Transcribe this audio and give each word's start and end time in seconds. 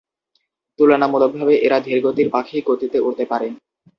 তুলনামূলকভাবে 0.79 1.53
এরা 1.65 1.77
ধীরগতির 1.79 2.27
পাখি, 2.29 2.57
গতিতে 2.69 2.97
উড়তে 2.99 3.25
পারে। 3.25 3.47